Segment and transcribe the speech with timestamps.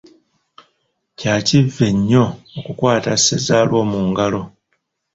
[1.17, 2.25] Kya kivve nnyo
[2.59, 4.41] okukwata ssezaalwo mu ngalo.